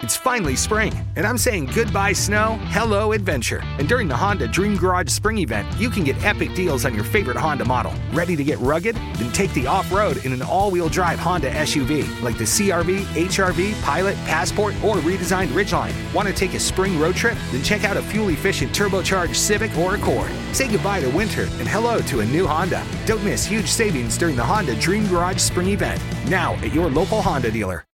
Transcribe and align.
It's 0.00 0.16
finally 0.16 0.54
spring, 0.54 0.94
and 1.16 1.26
I'm 1.26 1.36
saying 1.36 1.70
goodbye 1.74 2.12
snow, 2.12 2.56
hello 2.66 3.10
adventure. 3.10 3.62
And 3.78 3.88
during 3.88 4.06
the 4.06 4.16
Honda 4.16 4.46
Dream 4.46 4.76
Garage 4.76 5.08
Spring 5.08 5.38
event, 5.38 5.66
you 5.76 5.90
can 5.90 6.04
get 6.04 6.22
epic 6.24 6.54
deals 6.54 6.84
on 6.84 6.94
your 6.94 7.02
favorite 7.02 7.36
Honda 7.36 7.64
model. 7.64 7.92
Ready 8.12 8.36
to 8.36 8.44
get 8.44 8.60
rugged? 8.60 8.94
Then 8.94 9.32
take 9.32 9.52
the 9.54 9.66
off 9.66 9.90
road 9.90 10.24
in 10.24 10.32
an 10.32 10.40
all 10.40 10.70
wheel 10.70 10.88
drive 10.88 11.18
Honda 11.18 11.50
SUV 11.50 12.22
like 12.22 12.38
the 12.38 12.44
CRV, 12.44 13.00
HRV, 13.06 13.82
Pilot, 13.82 14.14
Passport, 14.18 14.74
or 14.84 14.96
redesigned 14.98 15.48
Ridgeline. 15.48 15.92
Want 16.14 16.28
to 16.28 16.34
take 16.34 16.54
a 16.54 16.60
spring 16.60 16.96
road 17.00 17.16
trip? 17.16 17.36
Then 17.50 17.64
check 17.64 17.82
out 17.82 17.96
a 17.96 18.02
fuel 18.02 18.28
efficient 18.28 18.70
turbocharged 18.70 19.34
Civic 19.34 19.76
or 19.78 19.96
Accord. 19.96 20.30
Say 20.52 20.70
goodbye 20.70 21.00
to 21.00 21.08
winter 21.10 21.42
and 21.58 21.66
hello 21.66 22.00
to 22.02 22.20
a 22.20 22.26
new 22.26 22.46
Honda. 22.46 22.84
Don't 23.04 23.24
miss 23.24 23.44
huge 23.44 23.68
savings 23.68 24.16
during 24.16 24.36
the 24.36 24.44
Honda 24.44 24.76
Dream 24.76 25.08
Garage 25.08 25.40
Spring 25.40 25.70
event. 25.70 26.00
Now 26.28 26.54
at 26.56 26.72
your 26.72 26.88
local 26.88 27.20
Honda 27.20 27.50
dealer. 27.50 27.87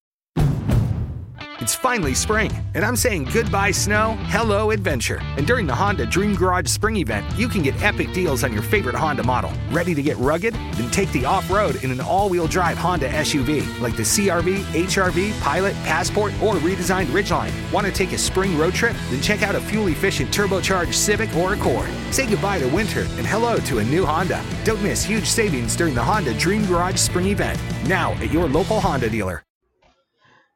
It's 1.62 1.76
finally 1.76 2.12
spring, 2.12 2.50
and 2.74 2.84
I'm 2.84 2.96
saying 2.96 3.28
goodbye 3.32 3.70
snow, 3.70 4.16
hello 4.22 4.72
adventure. 4.72 5.20
And 5.36 5.46
during 5.46 5.64
the 5.64 5.72
Honda 5.72 6.06
Dream 6.06 6.34
Garage 6.34 6.66
Spring 6.66 6.96
event, 6.96 7.24
you 7.38 7.46
can 7.46 7.62
get 7.62 7.80
epic 7.80 8.12
deals 8.12 8.42
on 8.42 8.52
your 8.52 8.62
favorite 8.62 8.96
Honda 8.96 9.22
model. 9.22 9.52
Ready 9.70 9.94
to 9.94 10.02
get 10.02 10.16
rugged? 10.16 10.54
Then 10.54 10.90
take 10.90 11.12
the 11.12 11.24
off 11.24 11.48
road 11.52 11.76
in 11.84 11.92
an 11.92 12.00
all 12.00 12.28
wheel 12.28 12.48
drive 12.48 12.76
Honda 12.78 13.08
SUV 13.10 13.62
like 13.80 13.96
the 13.96 14.02
CRV, 14.02 14.58
HRV, 14.74 15.40
Pilot, 15.40 15.74
Passport, 15.84 16.32
or 16.42 16.54
redesigned 16.54 17.12
Ridgeline. 17.12 17.52
Want 17.70 17.86
to 17.86 17.92
take 17.92 18.10
a 18.10 18.18
spring 18.18 18.58
road 18.58 18.74
trip? 18.74 18.96
Then 19.10 19.20
check 19.22 19.44
out 19.44 19.54
a 19.54 19.60
fuel 19.60 19.86
efficient 19.86 20.32
turbocharged 20.32 20.94
Civic 20.94 21.32
or 21.36 21.54
Accord. 21.54 21.88
Say 22.10 22.28
goodbye 22.28 22.58
to 22.58 22.66
winter 22.74 23.02
and 23.18 23.24
hello 23.24 23.58
to 23.58 23.78
a 23.78 23.84
new 23.84 24.04
Honda. 24.04 24.44
Don't 24.64 24.82
miss 24.82 25.04
huge 25.04 25.26
savings 25.26 25.76
during 25.76 25.94
the 25.94 26.02
Honda 26.02 26.36
Dream 26.36 26.66
Garage 26.66 26.96
Spring 26.96 27.28
event. 27.28 27.56
Now 27.86 28.14
at 28.14 28.32
your 28.32 28.48
local 28.48 28.80
Honda 28.80 29.08
dealer. 29.08 29.44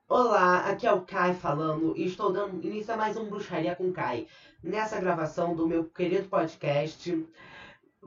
Olá, 0.09 0.71
aqui 0.71 0.87
é 0.87 0.93
o 0.93 1.01
Kai 1.01 1.35
falando 1.35 1.93
e 1.97 2.07
estou 2.07 2.33
dando 2.33 2.65
início 2.65 2.95
a 2.95 2.97
mais 2.97 3.17
um 3.17 3.29
Bruxaria 3.29 3.75
com 3.75 3.93
Kai. 3.93 4.29
Nessa 4.63 5.01
gravação 5.01 5.53
do 5.53 5.67
meu 5.67 5.83
querido 5.83 6.29
podcast, 6.29 7.27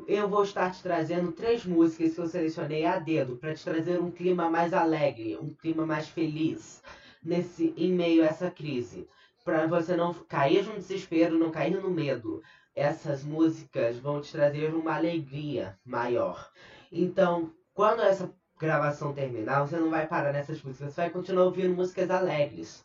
eu 0.08 0.30
vou 0.30 0.44
estar 0.44 0.72
te 0.72 0.82
trazendo 0.82 1.34
três 1.34 1.66
músicas 1.66 2.16
que 2.16 2.22
eu 2.22 2.28
selecionei 2.28 2.86
a 2.86 3.00
dedo 3.00 3.36
para 3.36 3.54
te 3.54 3.66
trazer 3.66 4.00
um 4.00 4.10
clima 4.12 4.50
mais 4.50 4.74
alegre, 4.74 5.38
um 5.42 5.54
clima 5.54 5.86
mais 5.86 6.08
feliz 6.08 6.82
nesse 7.22 7.74
em 7.76 7.92
meio 7.92 8.24
a 8.24 8.28
essa 8.28 8.50
crise, 8.50 9.06
para 9.44 9.68
você 9.68 9.98
não 9.98 10.14
cair 10.14 10.64
no 10.64 10.76
desespero, 10.76 11.38
não 11.38 11.52
cair 11.52 11.82
no 11.82 11.92
medo. 11.92 12.42
Essas 12.74 13.26
músicas 13.26 13.98
vão 13.98 14.22
te 14.22 14.32
trazer 14.32 14.74
uma 14.74 14.96
alegria 14.96 15.78
maior. 15.84 16.50
Então, 16.90 17.52
quando 17.74 18.02
essa 18.02 18.34
gravação 18.60 19.14
terminar, 19.14 19.62
você 19.62 19.78
não 19.78 19.90
vai 19.90 20.06
parar 20.06 20.34
nessas 20.34 20.62
músicas, 20.62 20.94
você 20.94 21.02
vai 21.02 21.10
continuar 21.10 21.46
ouvindo 21.46 21.74
músicas 21.74 22.12
alegres. 22.12 22.84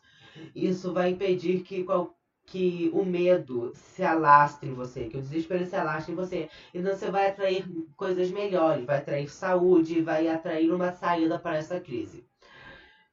Isso 0.55 0.93
vai 0.93 1.09
impedir 1.09 1.61
que, 1.61 1.83
qual, 1.83 2.15
que 2.45 2.89
o 2.93 3.03
medo 3.03 3.71
se 3.75 4.03
alastre 4.03 4.69
em 4.69 4.73
você, 4.73 5.07
que 5.07 5.17
o 5.17 5.21
desespero 5.21 5.65
se 5.65 5.75
alastre 5.75 6.13
em 6.13 6.15
você. 6.15 6.49
Então 6.73 6.95
você 6.95 7.11
vai 7.11 7.27
atrair 7.29 7.65
coisas 7.95 8.31
melhores, 8.31 8.85
vai 8.85 8.97
atrair 8.97 9.29
saúde, 9.29 10.01
vai 10.01 10.27
atrair 10.27 10.71
uma 10.71 10.91
saída 10.93 11.37
para 11.37 11.57
essa 11.57 11.79
crise. 11.79 12.25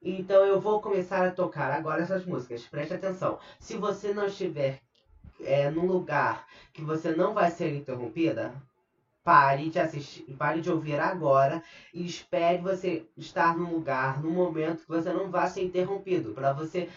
Então 0.00 0.44
eu 0.44 0.60
vou 0.60 0.80
começar 0.80 1.26
a 1.26 1.30
tocar 1.30 1.72
agora 1.72 2.02
essas 2.02 2.24
músicas. 2.24 2.66
Preste 2.66 2.94
atenção. 2.94 3.38
Se 3.58 3.76
você 3.76 4.12
não 4.12 4.26
estiver 4.26 4.80
é, 5.40 5.70
num 5.70 5.86
lugar 5.86 6.46
que 6.72 6.82
você 6.82 7.14
não 7.14 7.34
vai 7.34 7.50
ser 7.50 7.74
interrompida, 7.74 8.52
pare 9.24 9.70
de 9.70 9.78
assistir, 9.78 10.24
pare 10.34 10.60
de 10.60 10.70
ouvir 10.70 10.98
agora 10.98 11.62
e 11.94 12.04
espere 12.04 12.58
você 12.58 13.06
estar 13.16 13.56
num 13.56 13.72
lugar, 13.72 14.22
num 14.22 14.32
momento 14.32 14.82
que 14.82 14.88
você 14.88 15.12
não 15.12 15.30
vá 15.30 15.46
ser 15.46 15.62
interrompido, 15.62 16.32
para 16.32 16.52
você 16.52 16.88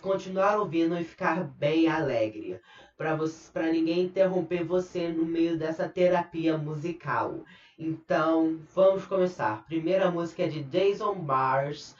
continuar 0.00 0.58
ouvindo 0.58 0.96
e 0.98 1.04
ficar 1.04 1.42
bem 1.42 1.88
alegre, 1.88 2.60
para 2.96 3.16
você, 3.16 3.50
para 3.52 3.72
ninguém 3.72 4.04
interromper 4.04 4.62
você 4.64 5.08
no 5.08 5.24
meio 5.24 5.58
dessa 5.58 5.88
terapia 5.88 6.56
musical. 6.56 7.44
Então, 7.78 8.60
vamos 8.74 9.06
começar. 9.06 9.64
Primeira 9.66 10.10
música 10.10 10.44
é 10.44 10.48
de 10.48 10.62
Jason 10.64 11.14
Mars, 11.14 11.96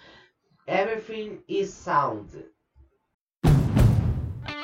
Everything 0.67 1.43
is 1.49 1.71
Sound. 1.71 2.45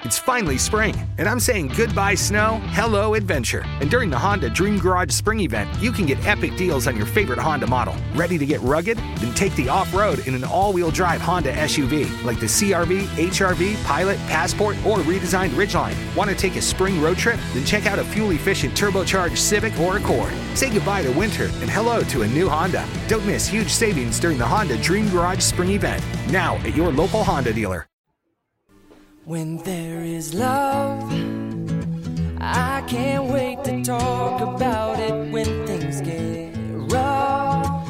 It's 0.05 0.19
finally 0.19 0.59
spring, 0.59 0.95
and 1.17 1.27
I'm 1.27 1.41
saying 1.41 1.69
goodbye 1.69 2.15
snow, 2.15 2.61
hello 2.73 3.15
adventure. 3.15 3.65
And 3.81 3.91
during 3.91 4.11
the 4.11 4.19
Honda 4.19 4.51
Dream 4.51 4.79
Garage 4.79 5.11
Spring 5.11 5.41
event, 5.41 5.71
you 5.81 5.93
can 5.93 6.05
get 6.05 6.23
epic 6.27 6.55
deals 6.59 6.87
on 6.87 6.95
your 6.95 7.07
favorite 7.07 7.39
Honda 7.39 7.67
model. 7.67 7.97
Ready 8.15 8.37
to 8.37 8.45
get 8.45 8.61
rugged? 8.61 8.99
Then 8.99 9.33
take 9.33 9.57
the 9.57 9.71
off 9.71 9.95
road 9.95 10.27
in 10.27 10.35
an 10.35 10.45
all 10.45 10.75
wheel 10.75 10.91
drive 10.91 11.23
Honda 11.23 11.55
SUV 11.55 12.23
like 12.23 12.39
the 12.39 12.45
CRV, 12.45 13.07
HRV, 13.17 13.83
Pilot, 13.85 14.19
Passport, 14.29 14.77
or 14.85 14.99
redesigned 14.99 15.53
Ridgeline. 15.53 15.97
Want 16.15 16.29
to 16.29 16.37
take 16.37 16.57
a 16.57 16.63
spring 16.63 17.01
road 17.01 17.17
trip? 17.17 17.41
Then 17.55 17.65
check 17.65 17.87
out 17.87 17.99
a 17.99 18.05
fuel 18.05 18.33
efficient 18.33 18.75
turbocharged 18.75 19.39
Civic 19.39 19.79
or 19.81 19.97
Accord. 19.97 20.35
Say 20.55 20.71
goodbye 20.71 21.01
to 21.01 21.13
winter 21.13 21.47
and 21.63 21.71
hello 21.71 22.03
to 22.03 22.23
a 22.23 22.29
new 22.29 22.51
Honda. 22.51 22.87
Don't 23.09 23.25
miss 23.25 23.47
huge 23.47 23.71
savings 23.71 24.21
during 24.21 24.37
the 24.37 24.47
Honda 24.47 24.77
Dream 24.83 25.09
Garage 25.09 25.41
Spring 25.41 25.71
event. 25.71 26.05
Now 26.31 26.57
at 26.57 26.77
your 26.77 26.93
local 26.93 27.25
Honda 27.25 27.55
dealer. 27.55 27.87
When 29.27 29.57
there 29.65 30.05
is 30.05 30.35
love, 30.35 31.11
I 32.39 32.85
can't 32.87 33.33
wait 33.33 33.65
to 33.65 33.83
talk 33.83 34.43
about 34.43 35.01
it 35.01 35.33
when 35.33 35.67
things 35.67 36.03
get 36.03 36.53
rough. 36.93 37.89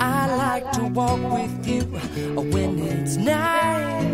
I 0.00 0.34
like 0.34 0.72
to 0.72 0.86
walk 0.86 1.20
with 1.32 1.68
you 1.68 1.82
when 2.50 2.80
it's 2.80 3.16
night. 3.16 4.10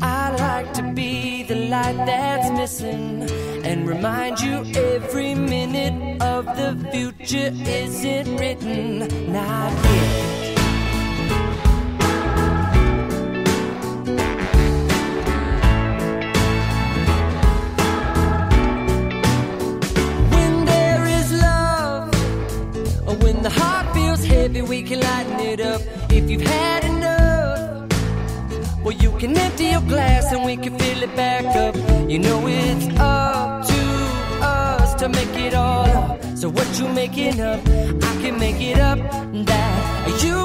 I 0.00 0.34
like 0.34 0.72
to 0.74 0.82
be 0.94 1.42
the 1.42 1.56
light 1.56 1.96
that's 2.06 2.48
missing 2.50 3.28
and 3.64 3.86
remind 3.86 4.40
you 4.40 4.64
every 4.74 5.34
minute 5.34 6.22
of 6.22 6.46
the 6.46 6.88
future 6.90 7.50
isn't 7.52 8.36
written, 8.38 9.30
not 9.30 9.72
yet. 9.84 10.53
You 32.14 32.20
know 32.20 32.46
it's 32.46 32.86
up 33.00 33.66
to 33.66 33.80
us 34.40 34.94
to 35.00 35.08
make 35.08 35.34
it 35.34 35.52
all 35.52 35.84
up. 35.84 36.22
So 36.36 36.48
what 36.48 36.78
you 36.78 36.88
making 36.90 37.40
up, 37.40 37.58
I 37.66 38.12
can 38.22 38.38
make 38.38 38.60
it 38.60 38.78
up. 38.78 38.98
That 39.00 40.22
you 40.22 40.43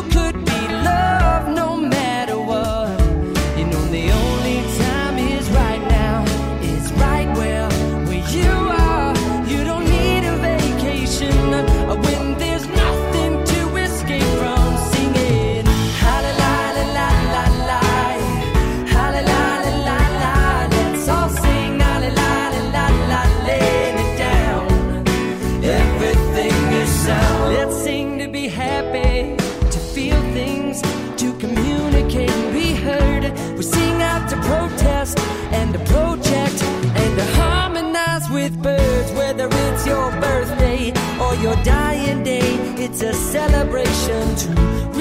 with 38.40 38.62
birds. 38.64 39.12
Whether 39.20 39.48
it's 39.52 39.86
your 39.86 40.10
birthday 40.26 40.94
or 41.24 41.36
your 41.46 41.58
dying 41.64 42.24
day, 42.24 42.50
it's 42.86 43.02
a 43.02 43.14
celebration 43.14 44.24
to 44.42 44.50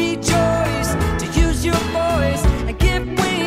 rejoice, 0.02 0.90
to 1.22 1.26
use 1.44 1.64
your 1.64 1.82
voice 2.00 2.42
and 2.66 2.76
give 2.78 3.06
wings 3.06 3.37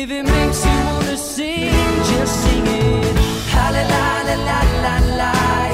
If 0.00 0.12
it 0.12 0.22
makes 0.22 0.64
you 0.64 0.70
wanna 0.70 1.16
sing, 1.16 1.72
just 2.04 2.42
sing 2.42 2.64
it. 2.68 3.16
La 3.52 3.70
la 3.70 3.82
la 3.82 4.34
la 4.48 4.60
la 4.84 5.16
la. 5.16 5.67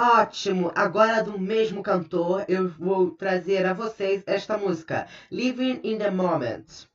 Ótimo! 0.00 0.72
Agora 0.74 1.22
do 1.22 1.38
mesmo 1.38 1.82
cantor, 1.82 2.46
eu 2.48 2.70
vou 2.70 3.10
trazer 3.10 3.66
a 3.66 3.74
vocês 3.74 4.22
esta 4.26 4.56
música, 4.56 5.06
Living 5.30 5.78
in 5.84 5.98
the 5.98 6.10
Moment. 6.10 6.88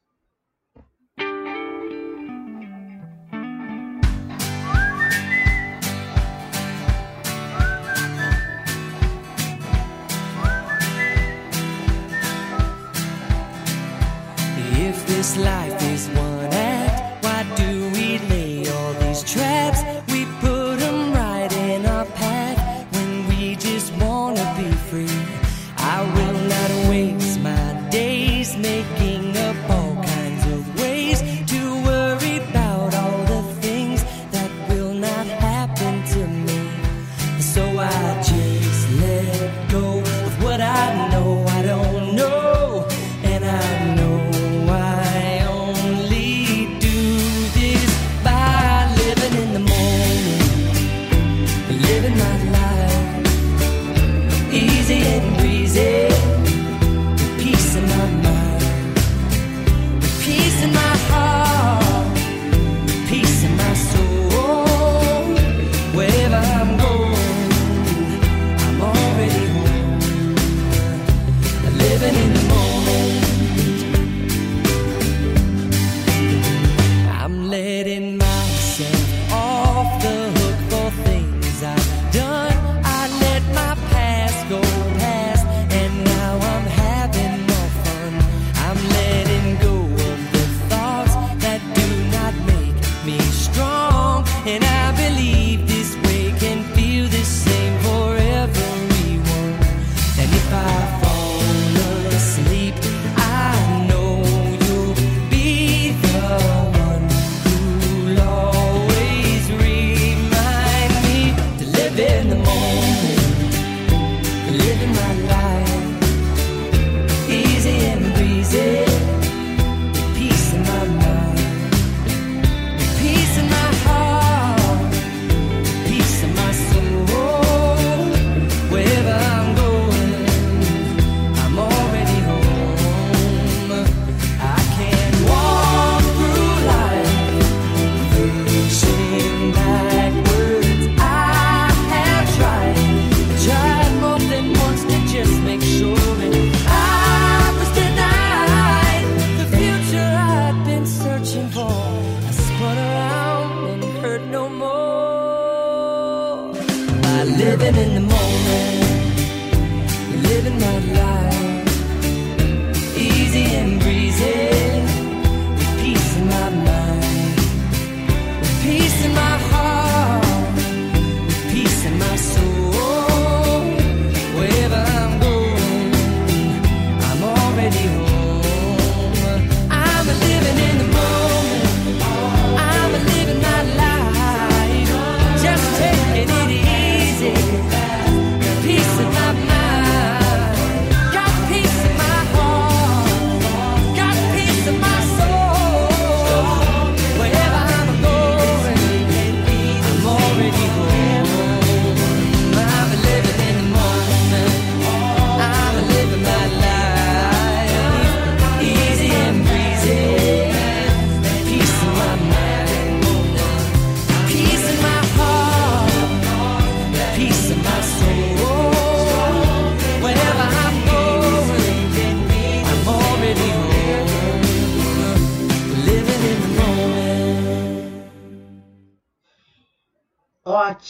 If 14.80 15.06
this 15.06 15.38
life 15.38 15.80
is 15.94 16.10
one 16.18 16.45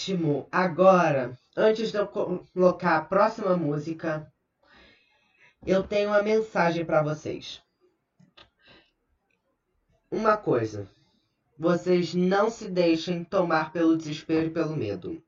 último, 0.06 0.48
agora, 0.52 1.36
antes 1.58 1.92
de 1.92 1.98
eu 1.98 2.06
colocar 2.06 2.98
a 2.98 3.02
próxima 3.02 3.58
música, 3.58 4.32
eu 5.66 5.82
tenho 5.82 6.10
uma 6.10 6.22
mensagem 6.22 6.86
para 6.86 7.02
vocês. 7.02 7.60
Uma 10.12 10.38
coisa, 10.38 10.88
vocês 11.58 12.14
não 12.14 12.52
se 12.52 12.70
deixem 12.70 13.24
tomar 13.24 13.74
pelo 13.74 13.98
desespero 13.98 14.46
e 14.46 14.52
pelo 14.52 14.76
medo. 14.76 15.20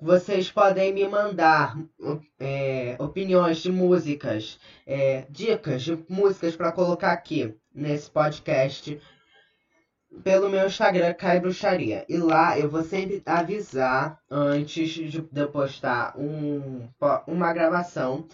Vocês 0.00 0.50
podem 0.50 0.92
me 0.92 1.06
mandar 1.06 1.76
é, 2.38 2.96
opiniões 2.98 3.58
de 3.58 3.70
músicas, 3.70 4.58
é, 4.84 5.24
dicas 5.30 5.82
de 5.82 6.04
músicas 6.08 6.56
para 6.56 6.72
colocar 6.72 7.12
aqui 7.12 7.54
nesse 7.72 8.10
podcast 8.10 9.00
pelo 10.22 10.48
meu 10.48 10.66
Instagram, 10.66 11.14
Cai 11.14 11.40
Bruxaria. 11.40 12.04
E 12.08 12.16
lá 12.16 12.58
eu 12.58 12.68
vou 12.68 12.82
sempre 12.82 13.22
avisar 13.24 14.18
antes 14.30 14.90
de 14.90 15.24
eu 15.34 15.48
postar 15.50 16.14
um, 16.18 16.88
uma 17.26 17.52
gravação. 17.52 18.26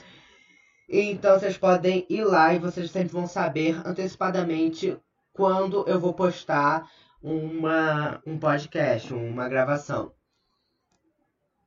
Então 0.89 1.39
vocês 1.39 1.57
podem 1.57 2.07
ir 2.09 2.25
lá 2.25 2.55
e 2.55 2.59
vocês 2.59 2.91
sempre 2.91 3.13
vão 3.13 3.27
saber 3.27 3.81
antecipadamente 3.87 4.97
quando 5.33 5.85
eu 5.89 5.99
vou 5.99 6.15
postar 6.15 6.89
uma, 7.23 8.21
um 8.27 8.39
podcast, 8.39 9.13
uma 9.13 9.49
gravação. 9.49 10.13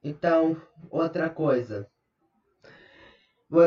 Então, 0.03 0.55
outra 0.89 1.29
coisa. 1.29 1.87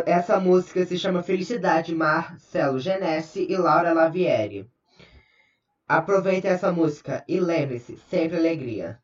Essa 0.07 0.39
música 0.39 0.85
se 0.87 0.99
chama 0.99 1.23
Felicidade, 1.23 1.95
Marcelo 1.95 2.79
Genesse 2.79 3.47
e 3.51 3.57
Laura 3.57 3.93
Lavieri. 3.93 4.71
Aproveite 5.99 6.47
essa 6.47 6.71
música 6.71 7.25
e 7.27 7.41
lembre-se, 7.41 7.97
sempre 7.97 8.37
alegria. 8.37 9.03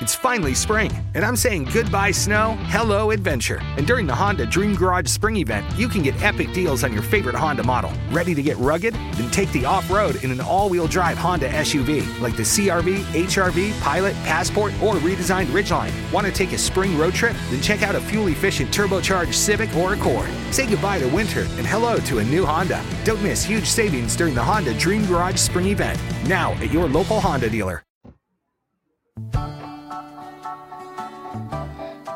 It's 0.00 0.14
finally 0.14 0.54
spring, 0.54 0.90
and 1.12 1.26
I'm 1.26 1.36
saying 1.36 1.68
goodbye 1.74 2.12
snow, 2.12 2.56
hello 2.68 3.10
adventure. 3.10 3.60
And 3.76 3.86
during 3.86 4.06
the 4.06 4.14
Honda 4.14 4.46
Dream 4.46 4.74
Garage 4.74 5.08
Spring 5.08 5.36
Event, 5.36 5.66
you 5.78 5.88
can 5.88 6.02
get 6.02 6.22
epic 6.22 6.54
deals 6.54 6.84
on 6.84 6.92
your 6.94 7.02
favorite 7.02 7.34
Honda 7.34 7.64
model. 7.64 7.92
Ready 8.10 8.34
to 8.34 8.42
get 8.42 8.56
rugged? 8.56 8.94
Then 8.94 9.30
take 9.30 9.52
the 9.52 9.66
off 9.66 9.90
road 9.90 10.24
in 10.24 10.30
an 10.30 10.40
all 10.40 10.70
wheel 10.70 10.86
drive 10.86 11.18
Honda 11.18 11.50
SUV 11.50 12.18
like 12.22 12.34
the 12.34 12.44
CRV, 12.44 13.02
HRV, 13.12 13.78
Pilot, 13.82 14.14
Passport, 14.24 14.72
or 14.82 14.94
redesigned 14.94 15.48
Ridgeline. 15.48 15.92
Want 16.10 16.26
to 16.26 16.32
take 16.32 16.52
a 16.52 16.58
spring 16.58 16.96
road 16.96 17.12
trip? 17.12 17.36
Then 17.50 17.60
check 17.60 17.82
out 17.82 17.94
a 17.94 18.00
fuel 18.00 18.28
efficient 18.28 18.70
turbocharged 18.70 19.34
Civic 19.34 19.76
or 19.76 19.92
Accord. 19.92 20.30
Say 20.50 20.66
goodbye 20.66 21.00
to 21.00 21.08
winter 21.08 21.42
and 21.58 21.66
hello 21.66 21.98
to 21.98 22.20
a 22.20 22.24
new 22.24 22.46
Honda. 22.46 22.82
Don't 23.04 23.22
miss 23.22 23.44
huge 23.44 23.66
savings 23.66 24.16
during 24.16 24.34
the 24.34 24.42
Honda 24.42 24.72
Dream 24.78 25.04
Garage 25.04 25.36
Spring 25.36 25.66
Event. 25.66 26.00
Now 26.26 26.52
at 26.52 26.72
your 26.72 26.88
local 26.88 27.20
Honda 27.20 27.50
dealer. 27.50 27.84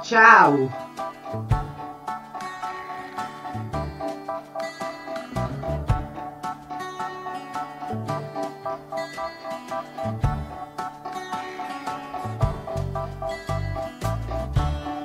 Tchau! 0.05 0.69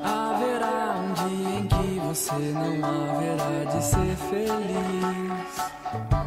Haverá 0.03 0.95
um 0.97 1.13
dia 1.13 1.59
em 1.59 1.67
que 1.67 1.99
você 2.01 2.33
não 2.33 2.83
haverá 2.85 3.71
de 3.71 3.81
ser 3.81 4.17
feliz. 4.29 6.18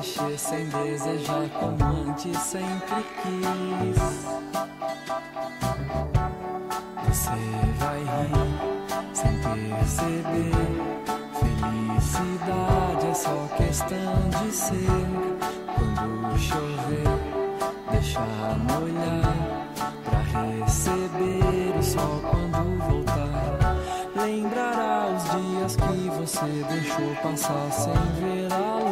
Mexer, 0.00 0.38
sem 0.38 0.66
desejar 0.66 1.48
como 1.50 2.08
antes 2.08 2.36
sempre 2.38 3.04
quis. 3.20 4.00
Você 7.06 7.30
vai 7.78 8.00
rir 8.00 8.50
sem 9.12 9.32
perceber. 9.42 10.70
Felicidade 11.38 13.06
é 13.10 13.14
só 13.14 13.48
questão 13.58 14.30
de 14.30 14.50
ser. 14.52 15.06
Quando 15.74 16.38
chover, 16.38 17.08
deixar 17.90 18.56
molhar 18.58 19.36
pra 20.04 20.20
receber 20.20 21.78
o 21.78 21.82
sol 21.82 22.22
quando 22.30 22.78
voltar. 22.88 23.76
Lembrará 24.16 25.08
os 25.14 25.24
dias 25.24 25.76
que 25.76 26.08
você 26.08 26.64
deixou 26.70 27.14
passar 27.22 27.70
sem 27.70 27.92
ver 28.18 28.50
a 28.50 28.78
luz. 28.78 28.89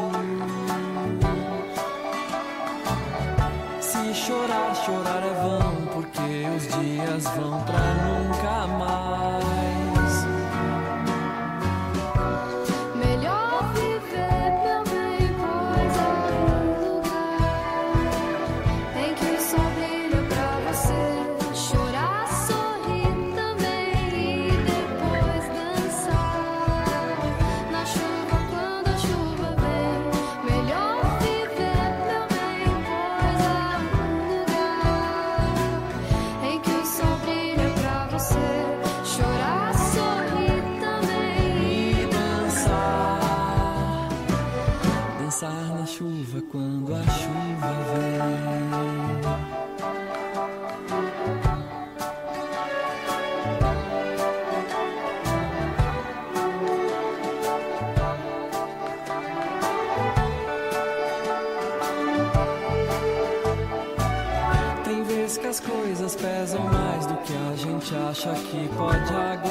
Acha 68.19 68.35
que 68.35 68.69
pode 68.77 69.15
aguentar. 69.15 69.47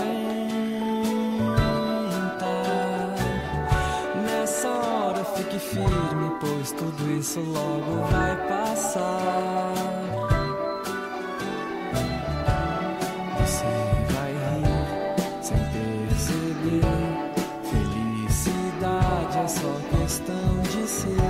Nessa 4.25 4.67
hora 4.67 5.23
fique 5.23 5.57
firme, 5.57 6.31
pois 6.41 6.73
tudo 6.73 7.11
isso 7.17 7.39
logo 7.39 8.01
vai 8.11 8.35
passar. 8.49 9.73
Você 13.39 13.65
vai 14.13 14.33
rir 14.33 14.65
sem 15.41 15.57
perceber. 15.71 16.81
Felicidade 18.19 19.37
é 19.37 19.47
só 19.47 19.79
questão 19.97 20.61
de 20.63 20.87
ser. 20.89 21.26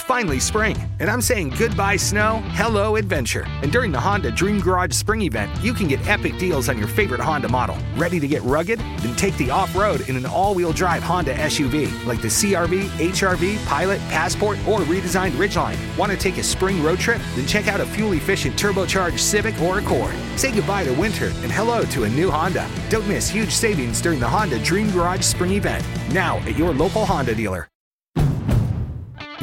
Finally 0.00 0.40
spring, 0.40 0.76
and 0.98 1.10
I'm 1.10 1.20
saying 1.20 1.50
goodbye 1.58 1.96
snow, 1.96 2.42
hello 2.52 2.96
adventure. 2.96 3.44
And 3.62 3.70
during 3.70 3.92
the 3.92 4.00
Honda 4.00 4.30
Dream 4.30 4.58
Garage 4.58 4.94
Spring 4.94 5.20
event, 5.20 5.52
you 5.62 5.74
can 5.74 5.88
get 5.88 6.06
epic 6.08 6.38
deals 6.38 6.70
on 6.70 6.78
your 6.78 6.88
favorite 6.88 7.20
Honda 7.20 7.48
model. 7.48 7.76
Ready 7.96 8.18
to 8.18 8.26
get 8.26 8.42
rugged? 8.42 8.78
Then 8.78 9.14
take 9.16 9.36
the 9.36 9.50
off 9.50 9.76
road 9.76 10.08
in 10.08 10.16
an 10.16 10.24
all 10.24 10.54
wheel 10.54 10.72
drive 10.72 11.02
Honda 11.02 11.34
SUV 11.34 12.06
like 12.06 12.22
the 12.22 12.28
CRV, 12.28 12.86
HRV, 12.88 13.66
Pilot, 13.66 14.00
Passport, 14.08 14.56
or 14.66 14.80
redesigned 14.80 15.32
Ridgeline. 15.32 15.76
Want 15.98 16.10
to 16.10 16.16
take 16.16 16.38
a 16.38 16.42
spring 16.42 16.82
road 16.82 16.98
trip? 16.98 17.20
Then 17.36 17.46
check 17.46 17.68
out 17.68 17.80
a 17.80 17.86
fuel 17.86 18.12
efficient 18.12 18.56
turbocharged 18.56 19.18
Civic 19.18 19.60
or 19.60 19.80
Accord. 19.80 20.14
Say 20.36 20.50
goodbye 20.54 20.84
to 20.84 20.94
winter 20.94 21.26
and 21.42 21.52
hello 21.52 21.82
to 21.82 22.04
a 22.04 22.08
new 22.08 22.30
Honda. 22.30 22.66
Don't 22.88 23.06
miss 23.06 23.28
huge 23.28 23.52
savings 23.52 24.00
during 24.00 24.18
the 24.18 24.28
Honda 24.28 24.58
Dream 24.64 24.90
Garage 24.92 25.24
Spring 25.24 25.52
event. 25.52 25.84
Now 26.12 26.38
at 26.38 26.56
your 26.56 26.72
local 26.72 27.04
Honda 27.04 27.34
dealer. 27.34 27.68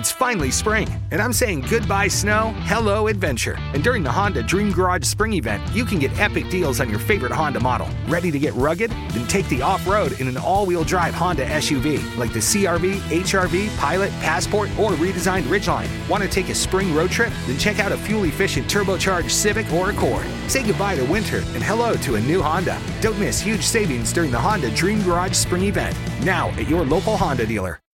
It's 0.01 0.11
finally 0.11 0.49
spring, 0.49 0.89
and 1.11 1.21
I'm 1.21 1.31
saying 1.31 1.65
goodbye 1.69 2.07
snow, 2.07 2.55
hello 2.61 3.05
adventure. 3.05 3.55
And 3.75 3.83
during 3.83 4.01
the 4.01 4.11
Honda 4.11 4.41
Dream 4.41 4.71
Garage 4.71 5.05
Spring 5.05 5.33
event, 5.33 5.61
you 5.75 5.85
can 5.85 5.99
get 5.99 6.19
epic 6.19 6.49
deals 6.49 6.79
on 6.79 6.89
your 6.89 6.97
favorite 6.97 7.31
Honda 7.31 7.59
model. 7.59 7.87
Ready 8.07 8.31
to 8.31 8.39
get 8.39 8.55
rugged? 8.55 8.89
Then 8.89 9.27
take 9.27 9.47
the 9.47 9.61
off 9.61 9.85
road 9.85 10.19
in 10.19 10.27
an 10.27 10.37
all 10.37 10.65
wheel 10.65 10.83
drive 10.83 11.13
Honda 11.13 11.45
SUV 11.45 12.17
like 12.17 12.33
the 12.33 12.39
CRV, 12.39 12.95
HRV, 13.11 13.77
Pilot, 13.77 14.09
Passport, 14.21 14.71
or 14.71 14.93
redesigned 14.93 15.43
Ridgeline. 15.43 15.87
Want 16.09 16.23
to 16.23 16.29
take 16.29 16.49
a 16.49 16.55
spring 16.55 16.95
road 16.95 17.11
trip? 17.11 17.31
Then 17.45 17.59
check 17.59 17.77
out 17.77 17.91
a 17.91 17.97
fuel 17.97 18.23
efficient 18.23 18.67
turbocharged 18.67 19.29
Civic 19.29 19.71
or 19.71 19.91
Accord. 19.91 20.25
Say 20.47 20.65
goodbye 20.65 20.95
to 20.95 21.05
winter 21.05 21.43
and 21.53 21.61
hello 21.61 21.93
to 21.97 22.15
a 22.15 22.21
new 22.21 22.41
Honda. 22.41 22.81
Don't 23.01 23.19
miss 23.19 23.39
huge 23.39 23.61
savings 23.63 24.11
during 24.11 24.31
the 24.31 24.39
Honda 24.39 24.73
Dream 24.73 25.03
Garage 25.03 25.35
Spring 25.35 25.65
event. 25.65 25.95
Now 26.23 26.49
at 26.57 26.67
your 26.67 26.83
local 26.85 27.15
Honda 27.17 27.45
dealer. 27.45 27.81